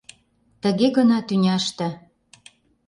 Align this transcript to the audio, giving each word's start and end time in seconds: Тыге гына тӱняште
Тыге 0.61 0.87
гына 0.97 1.17
тӱняште 1.27 1.87